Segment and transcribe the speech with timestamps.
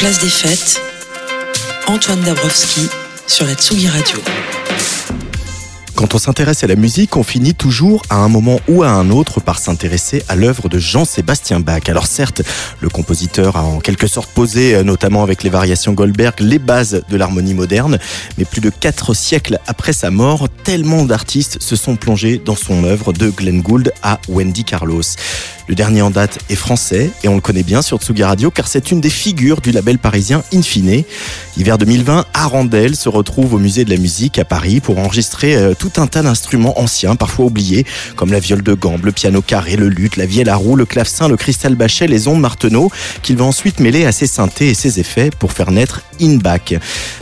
[0.00, 0.80] Place des fêtes.
[1.86, 2.88] Antoine Dabrowski
[3.26, 4.16] sur la Tsugi Radio.
[5.94, 9.10] Quand on s'intéresse à la musique, on finit toujours à un moment ou à un
[9.10, 11.82] autre par s'intéresser à l'œuvre de Jean-Sébastien Bach.
[11.88, 12.40] Alors certes,
[12.80, 17.02] le compositeur a en quelque sorte posé, euh, notamment avec les variations Goldberg, les bases
[17.06, 17.98] de l'harmonie moderne,
[18.38, 22.84] mais plus de quatre siècles après sa mort, tellement d'artistes se sont plongés dans son
[22.84, 25.02] œuvre de Glenn Gould à Wendy Carlos.
[25.70, 28.66] Le dernier en date est français et on le connaît bien sur Tsugi Radio car
[28.66, 31.04] c'est une des figures du label parisien Infine.
[31.56, 35.74] Hiver 2020, Arandel se retrouve au musée de la musique à Paris pour enregistrer euh,
[35.78, 39.76] tout un tas d'instruments anciens, parfois oubliés, comme la viole de gambe, le piano carré,
[39.76, 42.90] le luth, la vielle à roue, le clavecin, le cristal bachet, les ondes Marteneau,
[43.22, 46.72] qu'il va ensuite mêler à ses synthés et ses effets pour faire naître In Bach.
[46.72, 46.80] Mais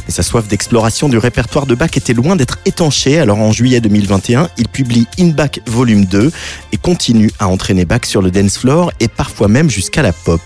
[0.09, 4.49] sa soif d'exploration du répertoire de Bach était loin d'être étanchée, alors en juillet 2021,
[4.57, 6.33] il publie In Bach Volume 2
[6.73, 8.31] et continue à entraîner Bach sur le
[9.01, 10.41] et parfois même jusqu'à la pop.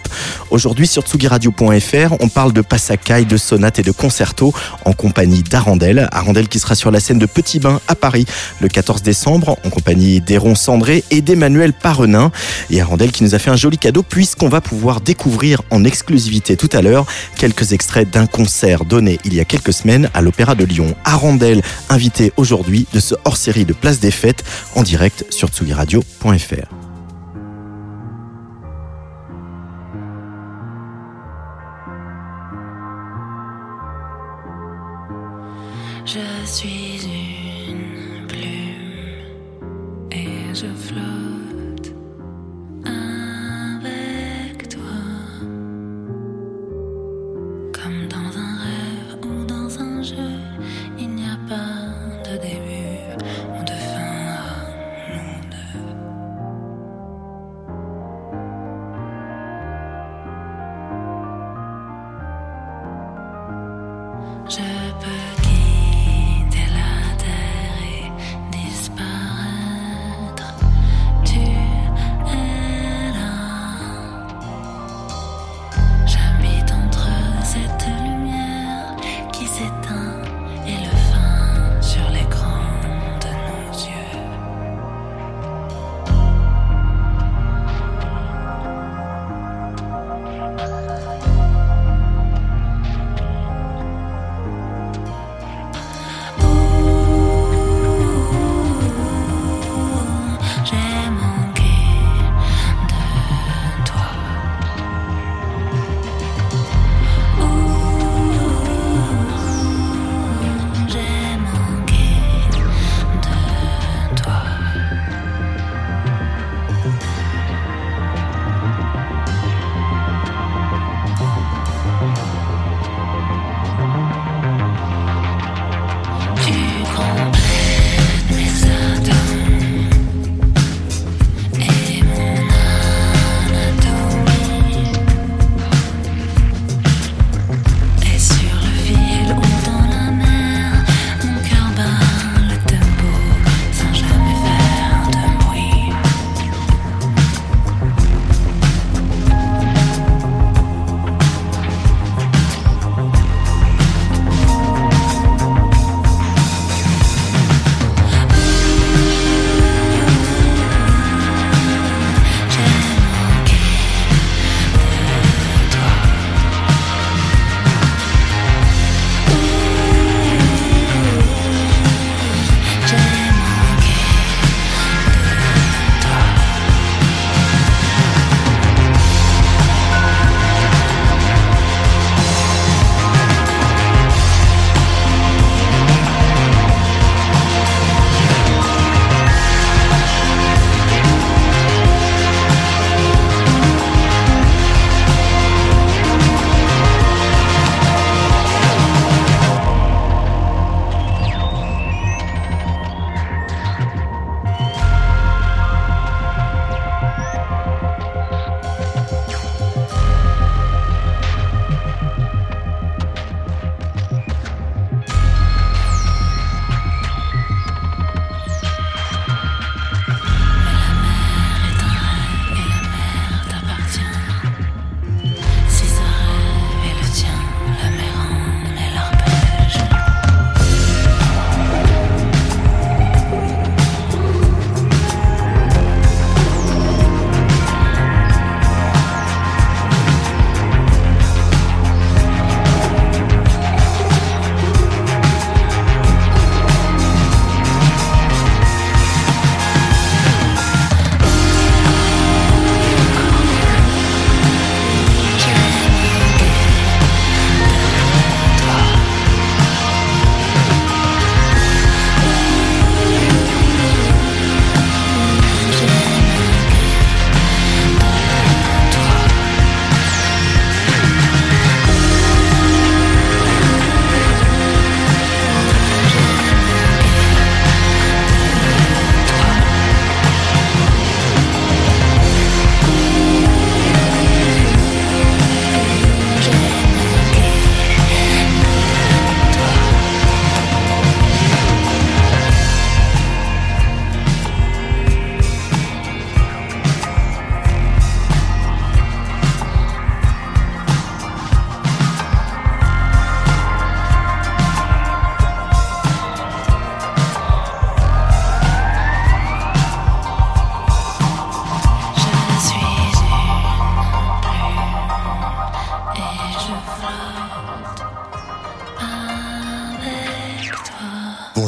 [0.51, 6.09] Aujourd'hui sur tsugiradio.fr, on parle de passacaille, de sonates et de concertos en compagnie d'Arandel.
[6.11, 8.25] Arandel qui sera sur la scène de Petit Bain à Paris
[8.61, 12.31] le 14 décembre en compagnie d'Héron Cendré et d'Emmanuel Parenin.
[12.71, 16.57] Et Arandel qui nous a fait un joli cadeau puisqu'on va pouvoir découvrir en exclusivité
[16.57, 17.07] tout à l'heure
[17.37, 20.95] quelques extraits d'un concert donné il y a quelques semaines à l'Opéra de Lyon.
[21.05, 24.45] Arandel invité aujourd'hui de ce hors-série de Place des Fêtes
[24.75, 26.92] en direct sur tsugiradio.fr.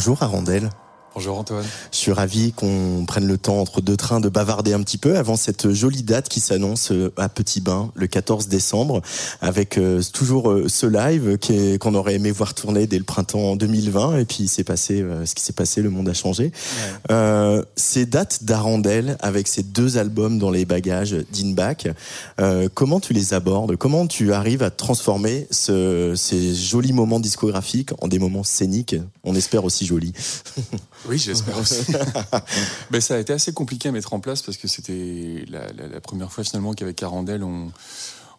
[0.06, 0.68] Bonjour Arandel.
[2.04, 5.16] Je suis ravi qu'on prenne le temps entre deux trains de bavarder un petit peu
[5.16, 9.00] avant cette jolie date qui s'annonce euh, à Petit Bain le 14 décembre
[9.40, 11.38] avec euh, toujours euh, ce live
[11.80, 15.42] qu'on aurait aimé voir tourner dès le printemps 2020 et puis c'est passé ce qui
[15.42, 16.52] s'est passé, le monde a changé.
[17.10, 21.88] Euh, ces dates d'Arandel avec ces deux albums dans les bagages d'Inback,
[22.38, 23.76] euh, comment tu les abordes?
[23.76, 28.96] Comment tu arrives à transformer ce- ces jolis moments discographiques en des moments scéniques?
[29.24, 30.12] On espère aussi jolis.
[31.08, 31.92] Oui, j'espère aussi.
[32.90, 35.88] ben, ça a été assez compliqué à mettre en place parce que c'était la, la-
[35.88, 37.70] la première fois finalement qu'avec Carandel, on,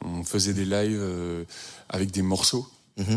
[0.03, 1.43] on faisait des lives euh,
[1.89, 2.67] avec des morceaux.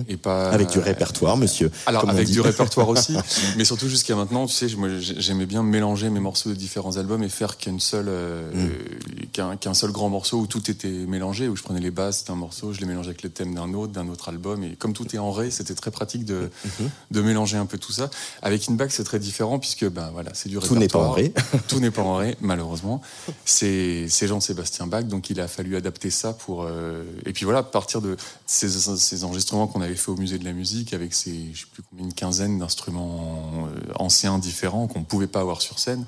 [0.08, 0.54] Et pas, Mhm.
[0.54, 1.70] Avec du répertoire, monsieur.
[1.86, 3.14] Alors avec du répertoire aussi,
[3.56, 7.28] mais surtout jusqu'à maintenant, tu sais, j'aimais bien mélanger mes morceaux de différents albums et
[7.28, 9.26] faire euh, Mm.
[9.32, 12.34] qu'un qu'un seul grand morceau où tout était mélangé, où je prenais les basses d'un
[12.34, 15.14] morceau, je les mélangeais avec les thèmes d'un autre, d'un autre album, et comme tout
[15.14, 16.88] est en ré, c'était très pratique de, Mm-hmm.
[17.12, 18.10] de mélanger un peu tout ça.
[18.42, 21.52] Avec Inback, c'est très différent puisque ben voilà, c'est du Tout n'est pas en répertoire.
[21.52, 21.60] ré.
[21.68, 23.00] tout n'est pas en ré, malheureusement.
[23.44, 26.64] C'est Jean-Sébastien Bach, donc il a fallu adapter ça pour.
[26.64, 28.16] euh, et puis voilà, partir de
[28.46, 31.66] ces, ces enregistrements qu'on avait fait au musée de la musique avec ces, je sais
[31.72, 36.04] plus combien, une quinzaine d'instruments euh, anciens différents qu'on ne pouvait pas avoir sur scène.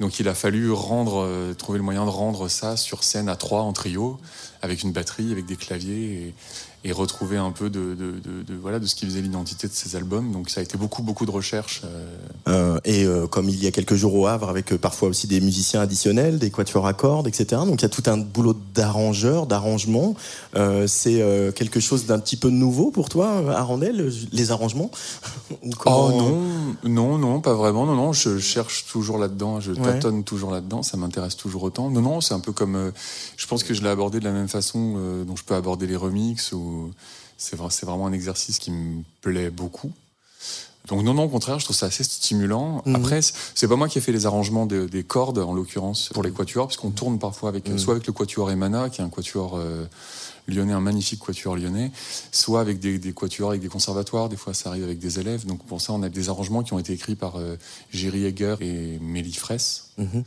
[0.00, 3.36] Donc il a fallu rendre, euh, trouver le moyen de rendre ça sur scène à
[3.36, 4.18] trois en trio,
[4.62, 6.28] avec une batterie, avec des claviers.
[6.28, 6.34] Et,
[6.82, 9.72] et retrouver un peu de, de, de- de- voilà, de ce qui faisait l'identité de
[9.72, 10.32] ces albums.
[10.32, 11.82] Donc ça a été beaucoup, beaucoup de recherches.
[11.84, 12.06] euh,
[12.48, 15.26] Euh, et euh, comme il y a quelques jours au Havre, avec euh, parfois aussi
[15.26, 17.62] des musiciens additionnels, des quatuors à cordes, etc.
[17.66, 20.14] Donc il y a tout un boulot d'arrangeur, d'arrangement.
[20.86, 21.22] C'est
[21.54, 24.90] quelque chose d'un petit peu nouveau pour toi, Arandel, les arrangements
[25.86, 27.84] Oh non, non, non, pas vraiment.
[27.86, 29.82] Non, non, je cherche toujours là-dedans, je Ouais.
[29.82, 31.90] tâtonne toujours là-dedans, ça m'intéresse toujours autant.
[31.90, 32.92] Non, non, c'est un peu comme.
[33.36, 34.94] je pense que je l'ai abordé de la même façon
[35.26, 36.52] dont je peux aborder les remixes.
[36.52, 36.69] Ou
[37.36, 39.92] c'est vra- c'est vraiment un exercice qui me plaît beaucoup.
[40.88, 42.82] Donc non, non, au contraire, je trouve ça assez stimulant.
[42.86, 42.96] Mhm.
[42.96, 43.20] Après,
[43.54, 46.32] c'est pas moi qui ai fait les arrangements de- des cordes, en l'occurrence, pour les
[46.32, 47.78] quatuors, parce qu'on tourne parfois avec, Mhm.
[47.78, 49.84] soit avec le quatuor Emana, qui est un quatuor euh,
[50.48, 51.92] lyonnais, un magnifique quatuor lyonnais,
[52.32, 55.44] soit avec des, des quatuors avec des conservatoires, des fois ça arrive avec des élèves.
[55.46, 57.56] Donc pour ça, on a des arrangements qui ont été écrits par euh,
[57.92, 59.90] Jerry Egger et Mélie Fraisse.
[59.98, 60.24] Mhm.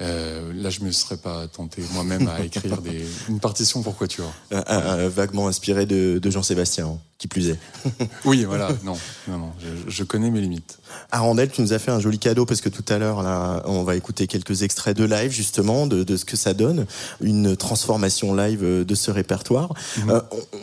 [0.00, 4.32] Euh, là, je me serais pas tenté moi-même à écrire des, une partition pour quatuor.
[4.52, 7.58] Euh, euh, vaguement inspiré de, de Jean-Sébastien, qui plus est.
[8.24, 8.96] Oui, voilà, non,
[9.26, 10.78] non, non, je, je connais mes limites.
[11.10, 13.82] Arandel, tu nous as fait un joli cadeau parce que tout à l'heure, là, on
[13.82, 16.86] va écouter quelques extraits de live, justement, de, de ce que ça donne.
[17.20, 19.72] Une transformation live euh, de ce répertoire.
[20.08, 20.20] Euh,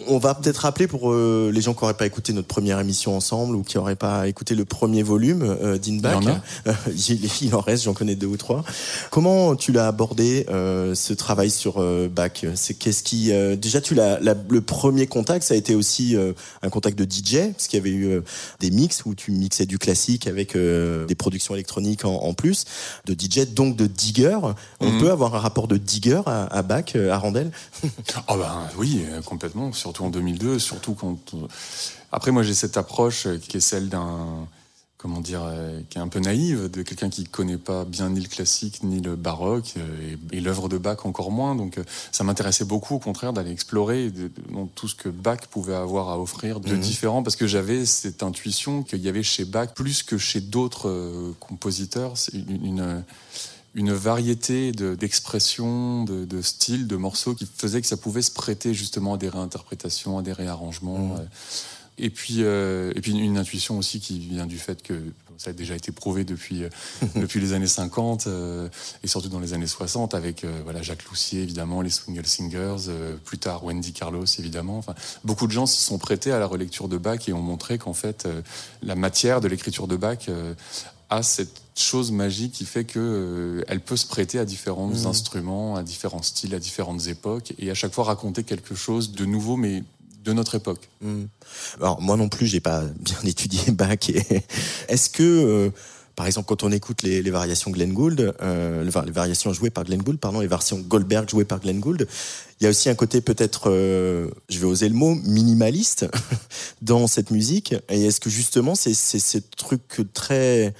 [0.08, 2.80] on, on va peut-être rappeler pour euh, les gens qui n'auraient pas écouté notre première
[2.80, 6.18] émission ensemble ou qui n'auraient pas écouté le premier volume euh, d'Inback.
[6.22, 6.32] Il en
[6.72, 6.76] a
[7.10, 8.64] il, il en reste, j'en connais deux ou trois.
[9.12, 13.32] Comment tu l'as abordé, ce travail sur Bach C'est qu'est-ce qui...
[13.58, 16.16] déjà, tu l'as, la- le premier contact, ça a été aussi
[16.62, 18.22] un contact de DJ, parce qu'il y avait eu euh,
[18.60, 22.66] des mix où tu mixais du classique avec euh, des productions électroniques en, en plus,
[23.06, 24.38] de DJ, donc de digger.
[24.80, 25.00] On Mhm.
[25.00, 27.52] peut avoir un rapport de digger à, à Bach, euh, à Randel
[28.28, 31.18] Ah ben oui, complètement, surtout en 2002, surtout quand...
[32.12, 34.48] Après, moi, j'ai cette approche qui est celle d'un...
[35.06, 38.22] Comment dire, euh, qui est un peu naïve, de quelqu'un qui connaît pas bien ni
[38.22, 41.54] le classique ni le baroque, euh, et, et l'œuvre de Bach encore moins.
[41.54, 44.32] Donc, euh, ça m'intéressait beaucoup, au contraire, d'aller explorer de-
[44.74, 48.82] tout ce que Bach pouvait avoir à offrir de différent, parce que j'avais cette intuition
[48.82, 53.04] qu'il y avait chez Bach, plus que chez d'autres compositeurs, une, une-
[53.76, 58.32] une variété de- d'expressions, de, de styles, de morceaux qui faisait que ça pouvait se
[58.32, 61.16] prêter justement à des réinterprétations, à des réarrangements.
[61.20, 61.26] euh.
[61.98, 65.02] Et puis, euh, et puis une intuition aussi qui vient du fait que
[65.38, 66.70] ça a déjà été prouvé depuis, euh,
[67.16, 68.70] depuis les années 50 euh,
[69.04, 72.88] et surtout dans les années 60 avec euh, voilà, Jacques Loussier évidemment, les Swingle Singers,
[72.88, 74.78] euh, plus tard Wendy Carlos évidemment.
[74.78, 77.78] Enfin, beaucoup de gens se sont prêtés à la relecture de Bach et ont montré
[77.78, 78.42] qu'en fait euh,
[78.82, 80.54] la matière de l'écriture de Bach euh,
[81.10, 85.76] a cette chose magique qui fait que euh, elle peut se prêter à différents instruments,
[85.76, 89.58] à différents styles, à différentes époques et à chaque fois raconter quelque chose de nouveau
[89.58, 89.84] mais
[90.26, 90.90] de notre époque.
[91.80, 94.10] Alors moi non plus, j'ai pas bien étudié Bach.
[94.10, 94.44] Et...
[94.90, 95.70] Est-ce que, euh,
[96.16, 99.70] par exemple, quand on écoute les, variations Glenn Gould, euh, les var- les variations jouées
[99.70, 102.08] par Glenn Gould, pardon, les versions Goldberg jouées par Glenn Gould,
[102.60, 106.08] il y a aussi un côté peut-être, euh, je vais oser le mot, minimaliste
[106.82, 107.76] dans cette musique.
[107.90, 109.82] Et est-ce que justement, c'est ce truc
[110.14, 110.74] très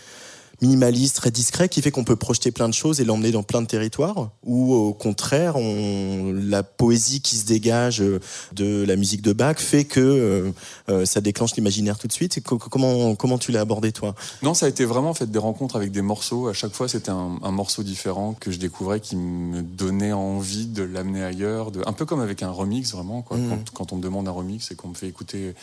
[0.62, 3.62] minimaliste, très discret, qui fait qu'on peut projeter plein de choses et l'emmener dans plein
[3.62, 8.20] de territoires Ou au contraire, on, la poésie qui se dégage euh,
[8.54, 10.52] de la musique de Bach fait que euh,
[10.90, 14.16] euh, ça déclenche l'imaginaire tout de suite Comment, comment tu l'as abordé, toi?
[14.42, 16.48] Non, ça a été vraiment en fait des rencontres avec des morceaux.
[16.48, 20.68] À chaque fois, c'était un, un morceau différent que je découvrais qui me donnait envie
[20.68, 21.72] de l'amener ailleurs.
[21.72, 23.22] De, un peu comme avec un remix, vraiment.
[23.22, 23.38] Quoi.
[23.38, 23.50] Mhm.
[23.50, 25.54] Quand, quand on me demande un remix et qu'on me fait écouter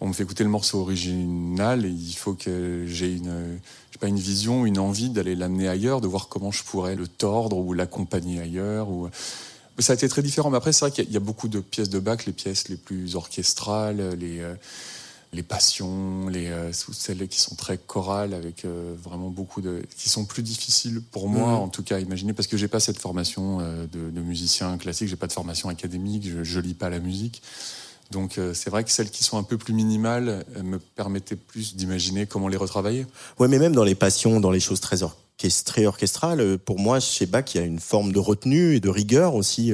[0.00, 3.58] on me fait écouter le morceau original et il faut que j'ai une,
[3.90, 6.96] je sais pas, une vision, une envie d'aller l'amener ailleurs, de voir comment je pourrais
[6.96, 8.88] le tordre ou l'accompagner ailleurs.
[8.88, 9.10] Ou...
[9.78, 10.50] Ça a été très différent.
[10.50, 12.76] Mais après, c'est vrai qu'il y, a beaucoup de pièces de Bach, les pièces les
[12.76, 14.54] plus orchestrales, les, euh,
[15.34, 19.82] les passions, les, euh, celles qui sont très chorales, avec euh, vraiment beaucoup de.
[19.98, 22.80] qui sont plus difficiles pour moi, en tout cas, à imaginer, parce que j'ai pas
[22.80, 26.88] cette formation de, de musicien classique, j'ai pas de formation académique, je, je lis pas
[26.88, 27.42] la musique.
[28.10, 31.36] Donc euh, c'est vrai que celles qui sont un peu plus minimales euh, me permettaient
[31.36, 33.06] plus d'imaginer comment les retravailler.
[33.38, 36.98] Ouais, mais même dans les passions, dans les choses très orchestrées, orchestrales, euh, pour moi,
[36.98, 39.72] chez Bach, il y a une forme de retenue et de rigueur aussi,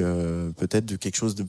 [0.57, 1.45] peut-être de quelque chose de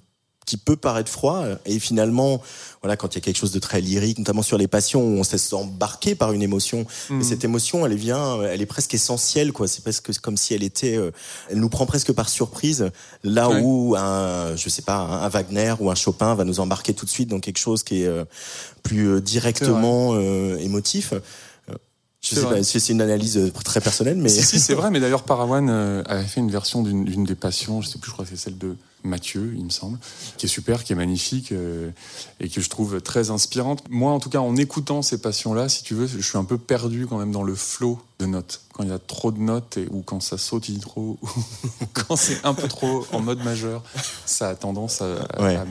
[0.48, 2.40] qui peut paraître froid et finalement
[2.82, 5.22] voilà quand il y a quelque chose de très lyrique notamment sur les passions on
[5.24, 6.86] se laisse embarquer par une émotion.
[7.10, 9.68] Et cette émotion elle vient elle est presque essentielle quoi.
[9.68, 11.10] C'est presque comme si elle était euh,
[11.50, 12.90] elle nous prend presque par surprise.
[13.24, 13.60] Là Ouais.
[13.62, 17.10] où un je sais pas un Wagner ou un Chopin va nous embarquer tout de
[17.10, 18.24] suite dans quelque chose qui est euh,
[18.82, 21.12] plus euh, directement euh, émotif.
[21.12, 21.20] Euh,
[22.20, 22.56] je C'est sais vrai.
[22.56, 25.68] pas c'est une analyse euh, très personnelle mais Si, si, c'est vrai, mais d'ailleurs, Parawan
[25.70, 28.36] euh, avait fait une version d'une des passions, je sais plus, je crois que c'est
[28.36, 28.74] celle de
[29.04, 29.98] Mathieu, il me semble,
[30.36, 31.90] qui est super, qui est magnifique euh,
[32.40, 33.82] et que je trouve très inspirante.
[33.88, 36.58] Moi, en tout cas, en écoutant ces passions-là, si tu veux, je suis un peu
[36.58, 38.62] perdu quand même dans le flow de notes.
[38.72, 41.18] Quand il y a trop de notes et, ou quand ça sautille trop,
[41.80, 43.82] ou quand c'est un peu trop en mode majeur,
[44.26, 45.56] ça a tendance à, Ouais.
[45.56, 45.64] à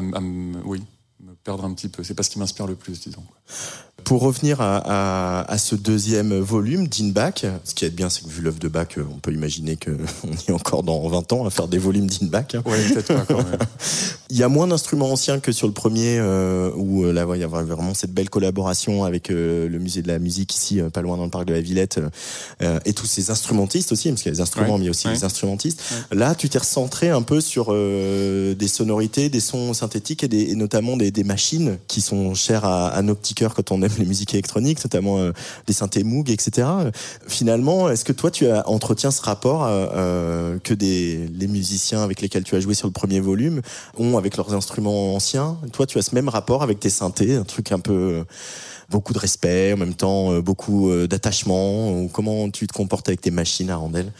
[0.00, 0.82] me- à me- oui,
[1.20, 2.02] me perdre un petit peu.
[2.02, 3.22] C'est pas ce qui m'inspire le plus, disons.
[4.04, 4.76] Pour revenir à,
[5.40, 8.68] à, à ce deuxième volume d'Inback, ce qui est bien, c'est que vu l'œuvre de
[8.68, 12.06] Bach, euh, on peut imaginer qu'on est encore dans 20 ans à faire des volumes
[12.06, 12.56] d'Inback.
[12.66, 13.58] Ouais, peut-être pas quand même.
[14.30, 17.38] Il y a moins d'instruments anciens que sur le premier, euh, où euh, là, ouais,
[17.38, 20.80] il y a vraiment cette belle collaboration avec euh, le musée de la musique ici,
[20.92, 22.00] pas loin dans le parc de la Villette,
[22.62, 25.06] euh, et tous ces instrumentistes aussi, parce qu'il y a les instruments, Ouais, mais aussi
[25.06, 25.14] ouais.
[25.14, 25.82] les instrumentistes.
[26.10, 30.54] Là, tu t'es recentré un peu sur des sonorités, des sons synthétiques et, des, et
[30.56, 33.93] notamment des, des machines qui sont chères à, à nos petits cœurs quand on aime
[33.98, 35.32] les musiques électroniques, notamment euh,
[35.66, 36.68] des synthés Moog, etc.
[37.26, 42.02] Finalement, est-ce que toi, tu as, entretiens ce rapport euh, euh, que des, les musiciens
[42.02, 43.62] avec lesquels tu as joué sur le premier volume
[43.98, 45.56] ont avec leurs instruments anciens?
[45.72, 48.24] Toi, tu as ce même rapport avec tes synthés, un truc un peu euh,
[48.90, 51.90] beaucoup de respect, en même temps beaucoup d'attachement.
[51.90, 54.12] Ou comment tu te comportes avec tes machines à rondelles?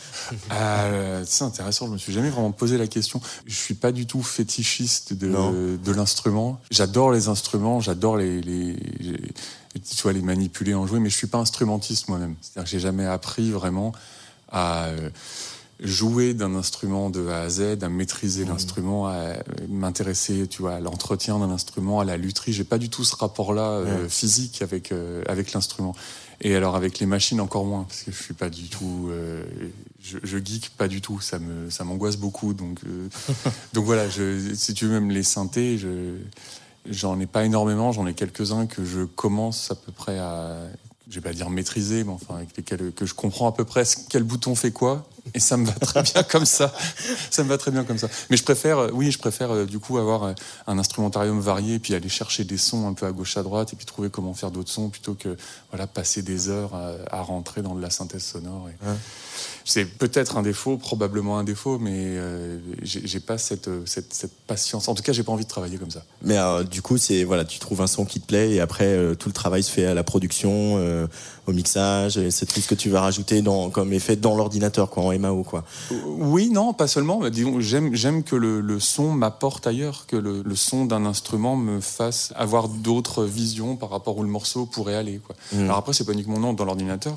[0.50, 3.20] Ah, euh, c'est intéressant, je me suis jamais vraiment posé la question.
[3.46, 6.60] Je suis pas du tout fétichiste de, l'instrument.
[6.70, 9.32] J'adore les instruments, j'adore les, les, les-
[9.80, 12.36] tu vois, les manipuler, en jouer, mais je suis pas instrumentiste moi-même.
[12.40, 13.92] C'est-à-dire que j'ai jamais appris vraiment
[14.48, 15.10] à euh,
[15.80, 19.36] jouer d'un instrument de A à Z, à maîtriser l'instrument, à euh,
[19.68, 22.52] m'intéresser, tu vois, à l'entretien d'un instrument, à la lutherie.
[22.52, 25.94] J'ai pas du tout ce rapport-là euh, physique avec euh, avec l'instrument.
[26.40, 29.44] Et alors avec les machines encore moins, parce que je suis pas du tout, euh,
[30.02, 32.54] je, je geek pas du tout, ça me, ça m'angoisse beaucoup.
[32.54, 32.80] Donc,
[33.72, 36.16] donc voilà, je, si tu veux même les synthés, je,
[36.88, 40.56] j'en ai pas énormément, j'en ai quelques-uns que je commence à peu près à,
[41.08, 43.84] je vais pas dire maîtriser, mais enfin avec lesquels que je comprends à peu près
[44.08, 46.72] quel bouton fait quoi, et ça me va très bien comme ça.
[47.30, 48.08] Ça me va très bien comme ça.
[48.30, 50.32] Mais je préfère, euh, oui, je préfère euh, du coup avoir euh,
[50.66, 53.72] un instrumentarium varié, et puis aller chercher des sons un peu à gauche à droite,
[53.72, 55.36] et puis trouver comment faire d'autres sons, plutôt que
[55.70, 58.68] voilà passer des heures à, à rentrer dans de la synthèse sonore.
[58.68, 58.86] et-
[59.66, 64.88] C'est peut-être un défaut, probablement un défaut, mais euh, j'ai pas cette, cette, cette patience.
[64.88, 66.02] En tout cas, j'ai pas envie de travailler comme ça.
[66.22, 66.36] Mais
[66.70, 69.28] du coup, c'est voilà, tu trouves un son qui te plaît et après euh, tout
[69.30, 71.06] le travail se fait à la production, euh,
[71.46, 72.18] au mixage.
[72.18, 75.42] et C'est tout ce que tu vas rajouter dans, comme effet dans l'ordinateur, quoi, MAO,
[75.44, 75.64] quoi.
[76.06, 77.20] Oui, non, pas seulement.
[77.20, 81.06] mais disons, j'aime, j'aime que le, le son m'apporte ailleurs, que le, le son d'un
[81.06, 85.20] instrument me fasse avoir d'autres visions par rapport où le morceau pourrait aller.
[85.24, 85.36] Quoi.
[85.58, 87.14] Alors après, c'est pas uniquement non, dans l'ordinateur.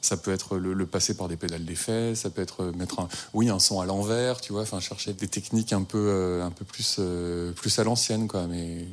[0.00, 3.08] Ça peut être le, le passer par des pédales d'effet, ça peut être mettre un,
[3.34, 6.50] oui, un son à l'envers, tu vois, enfin chercher des techniques un peu, euh, un
[6.50, 8.46] peu plus, euh, plus à l'ancienne, quoi.
[8.48, 8.86] Mais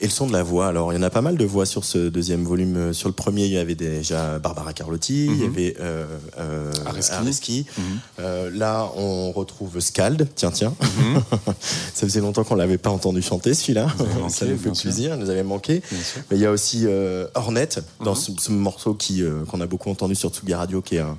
[0.00, 1.66] Et le son de la voix, alors il y en a pas mal de voix
[1.66, 2.76] sur ce deuxième volume.
[2.76, 6.06] Euh, Sur le premier, il y avait déjà Barbara Carlotti, il y avait euh,
[6.38, 7.12] euh, Areski.
[7.14, 7.66] Areski.
[7.76, 7.84] Mhm.
[8.20, 10.72] Euh, là, on retrouve Scald, tiens, tiens.
[10.80, 11.20] Mhm.
[11.94, 13.88] Ça faisait longtemps qu'on l'avait pas entendu chanter, celui-là.
[14.28, 15.82] Ça nous fait plaisir, il nous avait manqué.
[16.30, 17.68] Mais il y a aussi euh, Hornet
[18.04, 18.16] dans Mhm.
[18.16, 21.18] ce, ce morceau qui qu'on a beaucoup entendu sur Tsugi Radio, qui est un,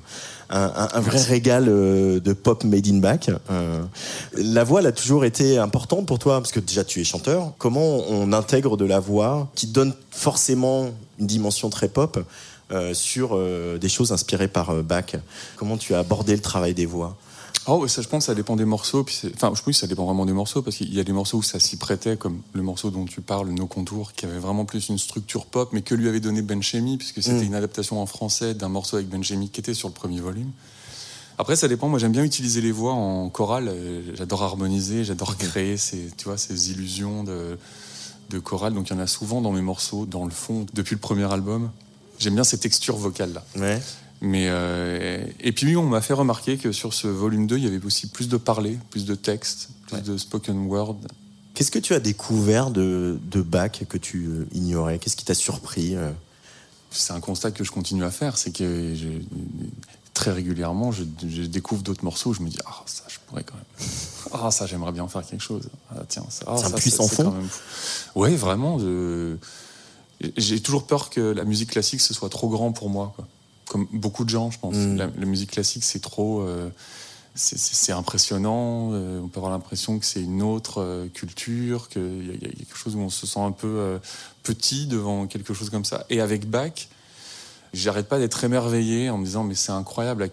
[0.50, 3.30] un, un- vrai régal euh, de pop made in back.
[3.50, 3.82] Euh,
[4.36, 7.52] la voix, elle a toujours été importante pour toi, parce que déjà tu es chanteur.
[7.58, 12.18] Comment on intègre de la voix qui donne forcément une dimension très pop
[12.72, 15.16] euh, sur euh, des choses inspirées par euh, Bach?
[15.56, 17.16] Comment tu as abordé le travail des voix?
[17.72, 19.04] Oh, ça, je pense, que ça dépend des morceaux.
[19.04, 21.12] Puis enfin, je pense que ça dépend vraiment des morceaux parce qu'il y a des
[21.12, 24.38] morceaux où ça s'y prêtait, comme le morceau dont tu parles, Nos Contours, qui avait
[24.38, 27.44] vraiment plus une structure pop, mais que lui avait donné Ben Chemi, puisque c'était Mm.
[27.44, 30.50] une adaptation en français d'un morceau avec Ben Chemi qui était sur le premier volume.
[31.38, 31.88] Après, ça dépend.
[31.88, 33.68] Moi, j'aime bien utiliser les voix en chorale.
[33.68, 37.56] Euh, J'adore harmoniser, j'adore créer ces, tu vois, ces illusions de,
[38.30, 40.94] de chorale, donc il y en a souvent dans mes morceaux, dans le fond, depuis
[40.96, 41.70] le premier album.
[42.18, 43.42] J'aime bien ces textures vocales-là.
[43.56, 43.80] Ouais.
[44.22, 47.64] Mais euh, et puis oui, on m'a fait remarquer que sur ce volume 2, il
[47.64, 50.02] y avait aussi plus de parler, plus de texte, plus Ouais.
[50.02, 50.96] de spoken word.
[51.54, 54.98] Qu'est-ce que tu as découvert de, de Bach que tu euh, ignorais?
[54.98, 56.10] Qu'est-ce qui t'a surpris euh?
[56.90, 59.06] C'est un constat que je continue à faire, c'est que je-
[60.12, 63.54] très régulièrement, je, je découvre d'autres morceaux, je me dis ah ça, je pourrais quand
[63.54, 63.88] même.
[64.32, 65.68] Ah ça, j'aimerais bien faire quelque chose.
[65.90, 66.44] Ah tiens, ça.
[66.46, 67.24] ah, C'est un ça, c'est fond.
[67.24, 68.18] quand même fou.
[68.20, 68.78] Ouais, vraiment.
[70.36, 73.26] J'ai toujours peur que la musique classique ce soit trop grand pour moi, quoi.
[73.70, 74.74] Comme beaucoup de gens, je pense.
[74.74, 74.96] Mm.
[74.96, 76.40] La, la musique classique, c'est trop.
[76.40, 76.68] euh,
[77.36, 78.90] c'est- impressionnant.
[78.92, 82.02] euh, on peut avoir l'impression que c'est une autre euh, culture, qu'il
[82.42, 83.98] y, y a quelque chose où on se sent un peu
[84.42, 86.04] petit devant quelque chose comme ça.
[86.10, 86.88] Et avec Bach,
[87.72, 90.28] j'arrête pas d'être émerveillé en me disant mais c'est incroyable.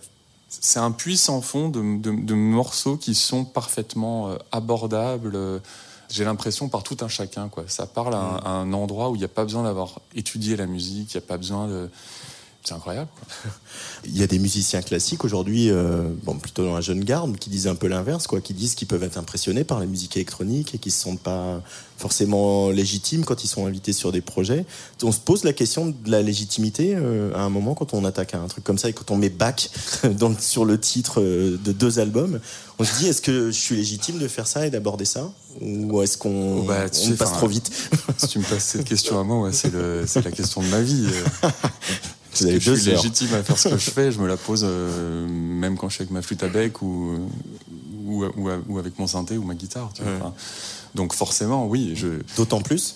[0.49, 5.37] C'est un puits sans fond de, de- de morceaux qui sont parfaitement abordables.
[6.09, 7.49] J'ai l'impression par tout un chacun.
[7.49, 7.65] Quoi.
[7.67, 10.55] Ça parle à, un- à un endroit où il n'y a pas besoin d'avoir étudié
[10.55, 11.89] la musique, il n'y a pas besoin de...
[12.67, 13.07] C'est incroyable.
[14.05, 17.49] Il y a des musiciens classiques aujourd'hui, euh, bon, plutôt dans la jeune garde, qui
[17.49, 20.75] disent un peu l'inverse, quoi, qui disent qu'ils peuvent être impressionnés par la musique électronique
[20.75, 21.61] et qui se sentent pas
[21.97, 24.65] forcément légitimes quand ils sont invités sur des projets.
[25.01, 28.33] On se pose la question de la légitimité euh, à un moment quand on attaque
[28.33, 29.69] un truc comme ça et quand on met Bach
[30.19, 32.41] dans sur le titre euh, de deux albums.
[32.79, 35.31] On se dit est-ce que je suis légitime de faire ça et d'aborder ça?
[35.61, 37.71] Ou est-ce qu'on Oh, bah, tu on sais, passe trop vite?
[38.17, 39.71] si tu me passes cette question à moi, ouais, c'est
[40.23, 41.07] la question de ma vie.
[42.41, 42.95] Vous avez je suis heures.
[43.03, 45.95] légitime à faire ce que je fais, je me la pose euh, même quand je
[45.95, 47.17] suis avec ma flûte à bec ou,
[48.05, 49.91] ou, ou- ou avec mon synthé ou ma guitare.
[49.93, 50.11] tu vois.
[50.11, 50.17] Ouais.
[50.21, 50.33] Enfin,
[50.95, 51.93] donc forcément, oui.
[51.95, 52.95] Je, D'autant plus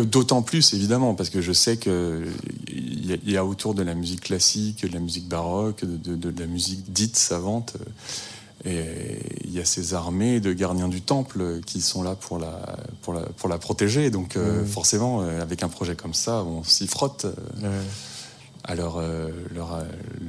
[0.00, 2.26] euh, D'autant plus, évidemment, parce que je sais qu'il
[2.68, 6.40] y, y a autour de la musique classique, de la musique baroque, de, de- de
[6.40, 7.84] la musique dite savante, euh,
[8.66, 12.76] et il y a ces armées de gardiens du temple qui sont là pour la,
[13.02, 14.10] pour la, pour la protéger.
[14.10, 17.26] Donc euh, forcément, avec un projet comme ça, on s'y frotte
[18.66, 19.82] à leur, euh, leur, euh,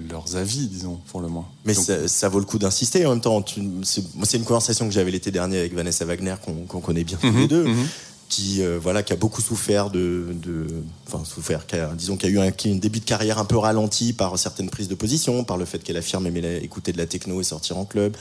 [0.10, 1.46] leurs avis, disons, pour le moins.
[1.66, 3.44] Mais Donc, ça, ça vaut le coup d'insister en même temps.
[3.84, 7.28] C'est une conversation que j'avais l'été dernier avec Vanessa Wagner, qu'on qu'on connaît bien tous
[7.28, 7.88] Mhm, les deux, mhm.
[8.28, 10.26] Qui, euh, voilà, qui a beaucoup souffert de.
[10.44, 10.66] de
[11.08, 13.06] enfin, souffert, qui a- disons, qui a eu un, qui a eu un début de
[13.06, 16.42] carrière un peu ralenti par certaines prises de position, par le fait qu'elle affirme aimer
[16.42, 18.16] la- écouter de la techno et sortir en club,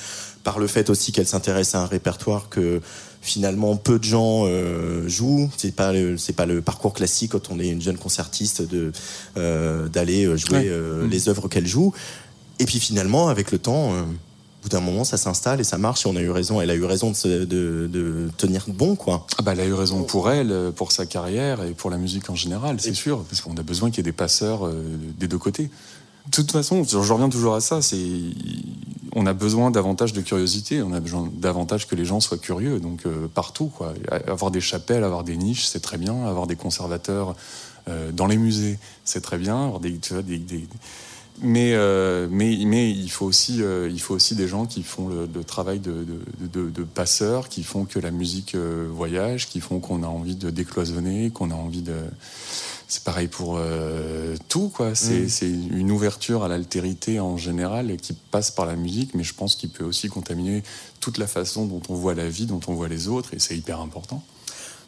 [0.45, 2.81] par le fait aussi qu'elle s'intéresse à un répertoire que
[3.23, 5.51] finalement peu de gens euh, jouent.
[5.57, 8.93] C'est pas c'est pas le parcours classique quand on est une jeune concertiste de
[9.39, 10.69] euh, d'aller euh, jouer Ouais.
[10.69, 11.11] euh, Mhm.
[11.11, 11.93] les œuvres qu'elle joue.
[12.59, 14.03] Et puis finalement, avec le temps, euh,
[14.65, 16.05] bout d'un moment, ça s'installe et ça marche.
[16.07, 16.61] Et on a eu raison.
[16.61, 19.27] Elle a eu raison de, se- de, de tenir bon, quoi.
[19.39, 21.99] Ah bah, elle a eu raison pour elle, euh, pour sa carrière et pour la
[21.99, 24.83] musique en général, c'est sûr, parce qu'on a besoin qu'il y ait des passeurs euh,
[25.19, 25.65] des deux côtés.
[26.27, 27.99] De toute façon, je reviens toujours à ça, c'est
[29.15, 32.81] on a besoin davantage de curiosité, on a besoin davantage que les gens soient curieux,
[32.81, 33.93] donc euh, partout quoi.
[34.27, 37.37] Avoir des chapelles, avoir des niches, c'est très bien, avoir des conservateurs
[37.89, 40.67] euh, dans les musées, c'est très bien, avoir des, tu vois, des- des-
[41.43, 45.09] mais, euh, mais, mais il, faut aussi, euh, il faut aussi des gens qui font
[45.09, 49.49] le, le travail de, de, de, de passeurs, qui font que la musique euh, voyage,
[49.49, 51.97] qui font qu'on a envie de décloisonner, qu'on a envie de...
[52.87, 53.59] C'est pareil pour
[54.49, 54.95] tout, quoi.
[54.95, 55.29] C'est Mm.
[55.29, 59.57] c'est une ouverture à l'altérité en général qui passe par la musique, mais je pense
[59.57, 60.63] qu'il peut aussi contaminer
[61.01, 63.57] toute la façon dont on voit la vie, dont on voit les autres, et c'est
[63.57, 64.23] hyper important.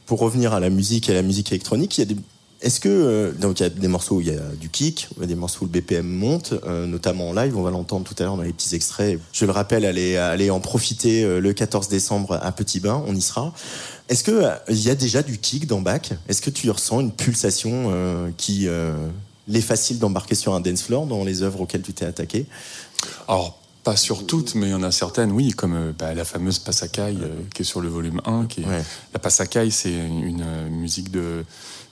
[0.04, 2.20] Pour revenir à la musique et à la musique électronique, il y a des
[2.62, 5.08] est-ce que euh, donc il y a des morceaux où il y a du kick,
[5.16, 7.70] il y a des morceaux où le BPM monte, euh, notamment en live, on va
[7.70, 9.18] l'entendre tout à l'heure dans les petits extraits.
[9.32, 13.14] Je le rappelle, allez allez en profiter euh, le 14 décembre à Petit Bain, on
[13.14, 13.52] y sera.
[14.08, 16.10] Est-ce que il y a déjà du kick dans Bach?
[16.28, 18.68] Est-ce que tu ressens une pulsation qui
[19.48, 22.46] l'est facile d'embarquer sur un dance floor dans les œuvres auxquelles tu t'es attaqué?
[23.26, 26.58] Alors, pas sur toutes, mais il y en a certaines, oui, comme bah, la fameuse
[26.58, 28.46] Passacaille euh, qui est sur le volume 1.
[28.46, 28.82] Qui est- Ouais.
[29.12, 31.44] La Passacaille, c'est une musique de.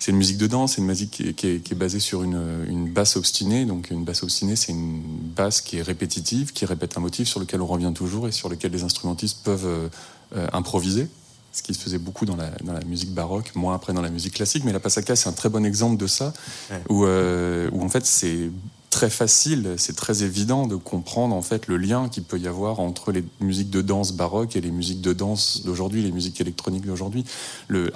[0.04, 1.98] C'est une musique de danse, c'est une musique qui est, qui est- qui est basée
[1.98, 2.38] sur une,
[2.68, 3.64] une basse obstinée.
[3.64, 5.00] Donc une basse obstinée, c'est une
[5.34, 8.50] basse qui est répétitive, qui répète un motif sur lequel on revient toujours et sur
[8.50, 9.88] lequel les instrumentistes peuvent euh,
[10.36, 11.08] euh, improviser.
[11.54, 14.10] Ce qui se faisait beaucoup dans la, dans la musique baroque, moins après dans la
[14.10, 14.64] musique classique.
[14.66, 16.34] Mais la Passacaille, c'est un très bon exemple de ça,
[16.70, 16.82] Ouais.
[16.90, 18.50] où, euh, où en fait c'est
[18.94, 22.78] très facile, c'est très évident de comprendre en fait le lien qu'il peut y avoir
[22.78, 26.86] entre les musiques de danse baroque et les musiques de danse d'aujourd'hui, les musiques électroniques
[26.86, 27.24] d'aujourd'hui.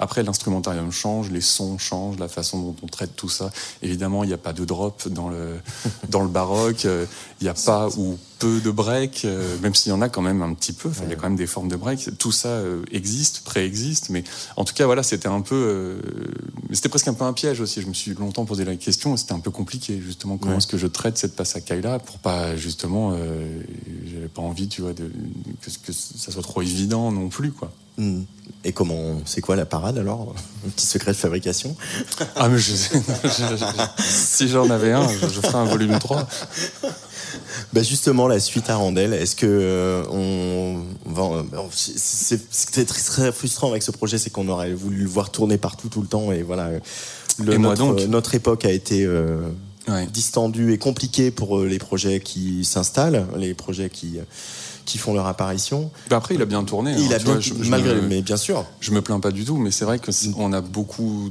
[0.01, 3.49] Après, l'instrumentarium change, les sons changent, la façon dont on traite tout ça.
[3.81, 5.61] Évidemment, il n'y a pas de drop dans le,
[6.09, 7.05] dans le baroque, euh,
[7.39, 10.21] il n'y a pas, ou peu de break, euh, même s'il y en a quand
[10.21, 10.89] même un petit peu.
[11.03, 12.17] Il y a quand même des formes de break.
[12.17, 14.23] Tout ça euh, existe, préexiste, mais
[14.55, 16.01] en tout cas, voilà, c'était un peu, euh,
[16.71, 17.81] c'était presque un peu un piège aussi.
[17.81, 19.15] Je me suis longtemps posé la question.
[19.17, 20.57] C'était un peu compliqué, justement, comment Ouais.
[20.57, 23.61] est-ce que je traite cette passacaille-là pour pas justement, euh,
[24.11, 25.11] j'avais pas envie, tu vois, de,
[25.61, 27.71] que, que ça soit trop évident non plus, quoi.
[27.99, 28.21] Hmm.
[28.63, 30.33] Et comment, c'est quoi la parade alors?
[30.65, 31.75] Un petit secret de fabrication?
[32.35, 36.27] Ah mais je, je- je- si j'en avais un, je, ferais un volume 3.
[37.73, 43.69] Bah justement, la suite à Randel, est-ce que euh, on va, euh, c'est- très, frustrant
[43.69, 46.41] avec ce projet, c'est qu'on aurait voulu le voir tourner partout tout le temps et
[46.41, 46.69] voilà.
[47.37, 48.07] le- Et moi notre, donc?
[48.09, 49.41] notre époque a été euh,
[49.87, 50.05] Ouais.
[50.07, 54.19] distendue et compliquée pour euh, les projets qui s'installent, les projets qui
[54.89, 55.91] qui font leur apparition.
[56.09, 56.93] Bah après, il a bien tourné.
[56.97, 58.65] il hein, a bien, vois, je- je malgré, me- mais bien sûr.
[58.79, 61.29] Je me plains pas du tout, mais c'est vrai que c'est- on a beaucoup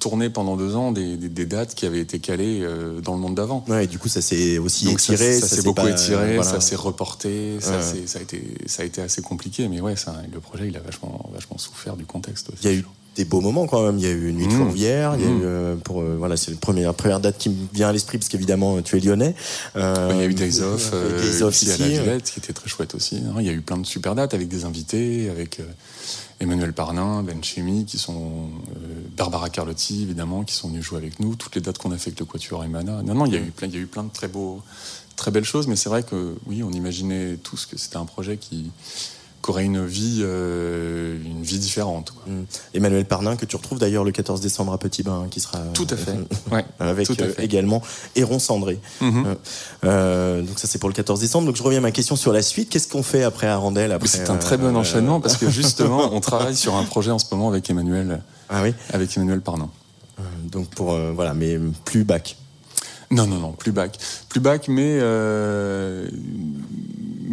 [0.00, 3.20] tourné pendant deux ans des, des- des dates qui avaient été calées euh, dans le
[3.20, 3.64] monde d'avant.
[3.68, 5.38] Ouais, et du coup, ça s'est aussi Donc ça, étiré.
[5.38, 6.42] ça s'est s'est beaucoup pas- étiré, voilà.
[6.42, 8.06] ça s'est reporté, ça, Ouais.
[8.06, 9.68] ça a été, ça a été assez compliqué.
[9.68, 12.58] Mais ouais, ça, le projet, il a vachement, vachement souffert du contexte aussi.
[12.62, 12.84] Il y a eu
[13.16, 13.98] des beaux moments quand même.
[13.98, 14.56] Il y a eu Nuit de Mmh.
[14.56, 15.14] Fourvière.
[15.18, 15.40] Il y a Mmh.
[15.40, 18.18] eu euh, pour euh, voilà, c'est la première première date qui me vient à l'esprit
[18.18, 19.34] parce qu'évidemment tu es lyonnais.
[19.76, 21.88] Euh, Il y a eu Days Off, euh, euh, Days Off ici à la euh.
[22.02, 23.16] Villette, qui était très chouette aussi.
[23.16, 23.34] hein.
[23.40, 25.64] Il y a eu plein de super dates avec des invités, avec euh,
[26.40, 28.78] Emmanuel Parnin, Ben Chemi, qui sont euh,
[29.16, 31.34] Barbara Carlotti évidemment, qui sont venus jouer avec nous.
[31.34, 33.02] Toutes les dates qu'on a fait avec le Quatuor Emana.
[33.02, 34.62] Non, non, il y a eu plein, il y a eu plein de très beaux,
[35.16, 35.66] très belles choses.
[35.66, 38.70] Mais c'est vrai que oui, on imaginait tous que c'était un projet qui,
[39.42, 42.10] qui aurait une vie, euh, une vie différente.
[42.10, 42.22] quoi.
[42.32, 42.44] Mm.
[42.74, 45.86] Emmanuel Parnin que tu retrouves d'ailleurs le 14 décembre à Petit Bain qui sera Tout
[45.90, 46.14] à fait.
[46.50, 47.44] Ouais, avec à euh, fait.
[47.44, 47.82] également
[48.16, 48.78] Héron Cendré.
[49.02, 49.34] Euh,
[49.84, 51.46] euh, donc ça c'est pour le 14 décembre.
[51.46, 52.68] Donc je reviens à ma question sur la suite.
[52.68, 56.12] Qu'est-ce qu'on fait après Arandel après, C'est un très bon euh, enchaînement parce que justement,
[56.12, 58.74] on travaille sur un projet en ce moment avec Emmanuel, Ah oui.
[58.92, 59.70] avec Emmanuel Parnin.
[60.18, 62.36] Euh, Donc pour euh, voilà, mais plus bac.
[63.12, 63.98] Non, non, non, plus bac.
[64.28, 66.08] Plus bac, mais, euh,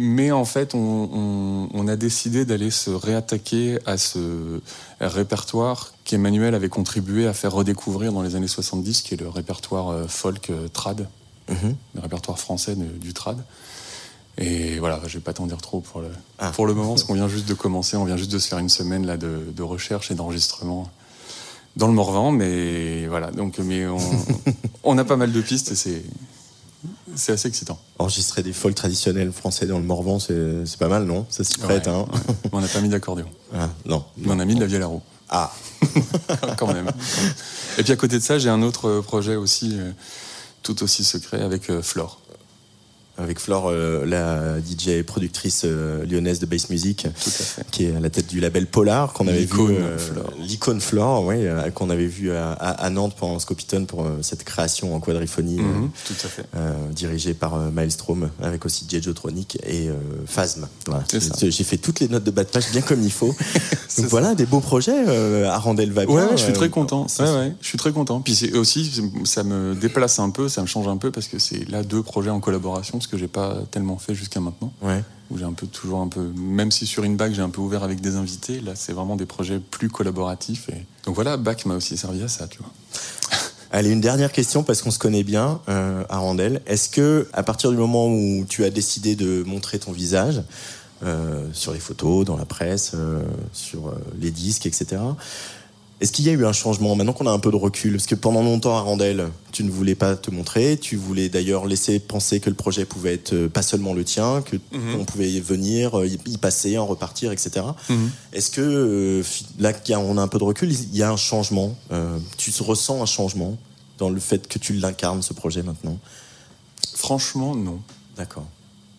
[0.00, 0.78] mais en fait, on,
[1.12, 4.60] on- on a décidé d'aller se réattaquer à ce
[5.00, 9.88] répertoire qu'Emmanuel avait contribué à faire redécouvrir dans les années 70, qui est le répertoire
[9.90, 11.08] euh, folk euh, trad,
[11.50, 11.74] Mhm.
[11.94, 13.38] le répertoire français de- du trad.
[14.36, 16.08] Et voilà, je vais pas t'en dire trop pour le,
[16.38, 16.52] Ah.
[16.52, 18.58] pour le moment, parce qu'on vient juste de commencer, on vient juste de se faire
[18.60, 20.88] une semaine là, de, de recherche et d'enregistrement
[21.76, 23.98] dans le Morvan, mais voilà, donc mais on,
[24.84, 26.02] on a pas mal de pistes et c'est
[27.14, 27.78] c'est assez excitant.
[27.98, 31.26] Enregistrer des folks traditionnels français dans le Morvan, c'est pas mal, non?
[31.30, 32.06] Ça s'y prête, Ouais, hein?
[32.12, 32.34] Ouais.
[32.52, 34.04] On n'a pas mis d'accordéon, Ah, Non.
[34.16, 35.52] mais on a mis de la vielle à roue, Ah.
[36.58, 36.90] quand même.
[37.78, 39.90] Et puis à côté de ça, j'ai un autre projet aussi, euh,
[40.62, 42.20] tout aussi secret, avec euh, Flore.
[43.20, 47.96] Avec Flore, euh, la DJ et productrice euh, lyonnaise de bass music, à qui est
[47.96, 49.46] à la tête du label Polar, qu'on avait vu.
[50.40, 51.24] L'icône euh, Flore.
[51.26, 51.36] Oui,
[51.74, 55.56] qu'on avait vu à, à- à Nantes pendant Scopitone pour cette création en quadriphonie.
[55.58, 55.90] Mhm,
[56.54, 59.94] à dirigée par Maelstrom, avec aussi Jejotronic et euh,
[60.26, 60.66] Phasm.
[60.86, 61.04] Voilà.
[61.40, 63.26] J'ai fait toutes les notes de bas de page bien comme il faut.
[63.34, 63.36] Donc
[63.88, 64.06] ça.
[64.06, 64.94] voilà, des beaux projets.
[65.08, 66.04] Euh, Arandel va.
[66.04, 67.08] Ouais, ouais, je suis très content.
[67.08, 68.20] c'est- Ouais, ouais, je suis très content.
[68.20, 68.90] Puis aussi,
[69.24, 72.02] ça me déplace un peu, ça me change un peu parce que c'est là deux
[72.02, 74.72] projets en collaboration, que j'ai pas tellement fait jusqu'à maintenant.
[74.82, 75.02] Ouais.
[75.30, 77.60] Où j'ai un peu toujours un peu, même si sur une bac j'ai un peu
[77.60, 80.68] ouvert avec des invités, là c'est vraiment des projets plus collaboratifs.
[80.70, 82.70] Et donc voilà, bac m'a aussi servi à ça, tu vois.
[83.70, 86.62] Allez, une dernière question parce qu'on se connaît bien, euh, Arandel.
[86.66, 90.42] Est-ce que, à partir du moment où tu as décidé de montrer ton visage
[91.04, 95.00] euh, sur les photos, dans la presse, euh, sur euh, les disques, etc.,
[96.00, 97.92] est-ce qu'il y a eu un changement maintenant qu'on a un peu de recul?
[97.92, 101.98] Parce que pendant longtemps, Arandel, tu ne voulais pas te montrer, tu voulais d'ailleurs laisser
[101.98, 105.00] penser que le projet pouvait être euh, pas seulement le tien, que Mhm.
[105.00, 107.66] on pouvait y venir, euh, y passer, en repartir, etc.
[108.32, 109.22] Est-ce que euh,
[109.58, 112.18] là y a- on a un peu de recul, il y a un changement euh,
[112.36, 113.56] Tu ressens un changement
[113.98, 115.98] dans le fait que tu l'incarnes ce projet maintenant?
[116.94, 117.80] Franchement, non.
[118.16, 118.46] D'accord.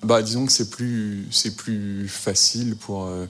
[0.04, 3.26] Bah, disons que c'est plus, c'est plus facile pour, euh,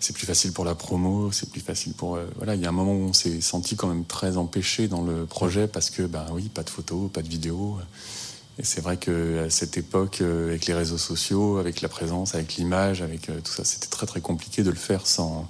[0.00, 2.70] c'est plus facile pour la promo, c'est plus facile pour, euh, voilà, il y a
[2.70, 6.02] un moment où on s'est senti quand même très empêché dans le projet parce que,
[6.02, 7.76] bah oui, pas de photos, pas de vidéos.
[8.58, 12.34] Et c'est vrai que à cette époque, euh, avec les réseaux sociaux, avec la présence,
[12.34, 15.46] avec l'image, avec tout ça, c'était très très compliqué de le faire sans,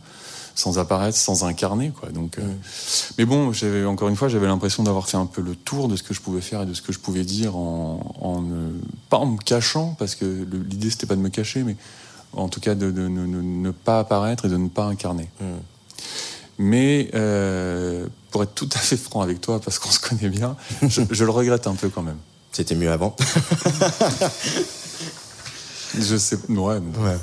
[0.57, 2.09] sans apparaître, sans incarner, quoi.
[2.09, 2.43] Donc, euh,
[3.19, 3.53] mais bon,
[3.87, 6.21] encore une fois, j'avais l'impression d'avoir fait un peu le tour de ce que je
[6.21, 8.43] pouvais faire et de ce que je pouvais dire en,
[9.11, 11.77] pas en me cachant, parce que l'idée c'était pas de me cacher, mais
[12.33, 15.29] en tout cas de, de ne- pas apparaître et de ne pas incarner.
[16.59, 20.57] Mais euh, pour être tout à fait franc avec toi, parce qu'on se connaît bien,
[20.89, 22.17] je, je le regrette un peu quand même.
[22.53, 23.15] C'était mieux avant.
[25.99, 27.17] Je sais, ouais, mais- Ouais.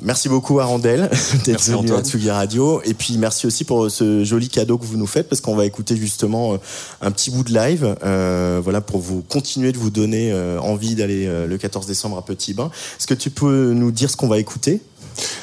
[0.00, 1.08] Merci beaucoup Arandel
[1.44, 2.02] d'être venu à.
[2.02, 5.40] Tsugi Radio et puis merci aussi pour ce joli cadeau que vous nous faites parce
[5.40, 6.56] qu'on va écouter justement euh,
[7.02, 10.96] un petit bout de live euh, voilà pour vous continuer de vous donner euh, envie
[10.96, 12.70] d'aller euh, le 14 décembre à Petit Bain.
[12.98, 14.80] Est-ce que tu peux nous dire ce qu'on va écouter?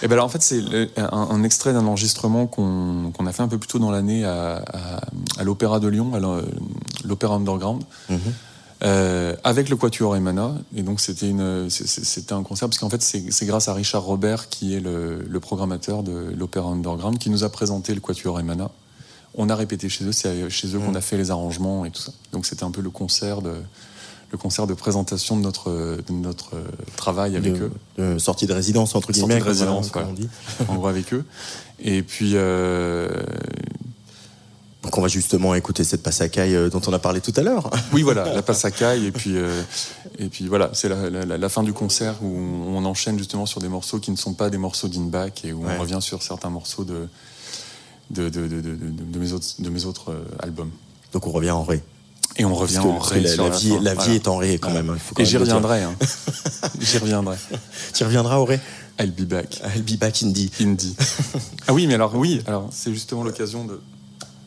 [0.01, 0.61] Et ben alors en fait c'est
[0.97, 4.55] un, un extrait d'un enregistrement qu'on a fait un peu plus tôt dans l'année à,
[4.73, 5.01] à-
[5.37, 6.19] à l'Opéra de Lyon, à
[7.07, 7.83] l'Opéra Underground,
[8.83, 10.55] euh, avec le Quatuor Emana.
[10.75, 14.03] Et donc c'était une c'était un concert parce qu'en fait c'est c'est grâce à Richard
[14.03, 18.39] Robert qui est le, le programmateur de l'Opéra Underground qui nous a présenté le Quatuor
[18.39, 18.71] Emana.
[19.35, 22.01] On a répété chez eux, c'est chez eux qu'on a fait les arrangements et tout
[22.01, 22.11] ça.
[22.31, 23.53] Donc c'était un peu le concert de
[24.31, 26.55] le concert de présentation de notre de notre
[26.95, 27.71] travail avec de, eux.
[27.97, 30.19] de sortie de résidence entre Sortie guillemets de résidence, comme on voilà.
[30.19, 30.29] dit.
[30.67, 31.25] en gros avec eux.
[31.81, 33.09] Et puis, euh,
[34.89, 37.69] Donc on va justement écouter cette passacaille euh, dont on a parlé tout à l'heure.
[37.93, 39.05] oui, voilà, la passacaille.
[39.05, 39.61] Et puis, euh,
[40.17, 43.61] et puis voilà, c'est la, la- la fin du concert où on enchaîne justement sur
[43.61, 45.73] des morceaux qui ne sont pas des morceaux d'Inback et où Ouais.
[45.77, 47.07] on revient sur certains morceaux de,
[48.09, 50.71] de, de, de, de- mes autres, de mes autres euh, albums.
[51.13, 51.83] Donc on revient en ré.
[52.37, 54.13] Et on revient en ré la, vie, la vie voilà.
[54.15, 54.89] est en ré quand même.
[54.89, 55.83] hein, il faut quand Et j'y reviendrai.
[55.83, 55.93] hein.
[56.79, 57.37] j'y reviendrai.
[57.93, 58.59] Tu reviendras au ré?
[58.99, 59.61] I'll be back.
[59.75, 60.49] I'll be back indie.
[60.59, 60.95] Indie.
[61.67, 63.79] ah oui, mais alors oui, alors c'est justement l'occasion de,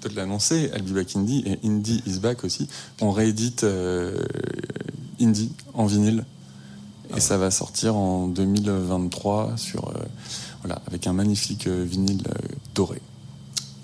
[0.09, 0.71] de l'annoncer.
[0.75, 2.69] I'll be back Indie et Indie is back aussi.
[3.01, 4.19] On réédite euh,
[5.21, 6.25] Indie en vinyle
[7.17, 9.93] et ça va sortir en 2023 sur euh,
[10.63, 13.01] voilà avec un magnifique euh, vinyle euh, doré.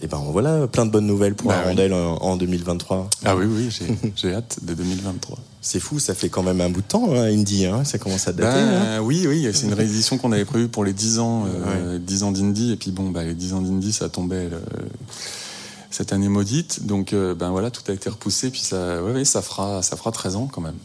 [0.00, 1.64] Et ben voilà, plein de bonnes nouvelles pour Bah oui.
[1.64, 3.10] Arandel en, en 2023.
[3.24, 3.68] Ah oui oui,
[4.14, 5.36] j'ai hâte de 2023.
[5.60, 8.28] C'est fou, ça fait quand même un bout de temps, hein, Indie, hein, ça commence
[8.28, 8.60] à dater.
[8.60, 9.00] Ben, hein.
[9.00, 12.30] Oui, oui, c'est une réédition qu'on avait prévue pour les 10 ans, euh, 10 ans
[12.30, 12.72] d'Indie.
[12.72, 14.60] Et puis bon, bah, les 10 ans d'Indie, ça tombait euh,
[15.90, 16.86] cette année maudite.
[16.86, 18.50] Donc euh, ben voilà, tout a été repoussé.
[18.50, 20.76] Puis ça, ouais, ouais, ça, fera, ça fera 13 ans quand même.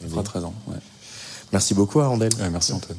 [0.00, 0.76] Ça fera 13 ans, ouais.
[1.52, 2.32] Merci beaucoup Arandel.
[2.40, 2.98] Ouais, merci Antoine.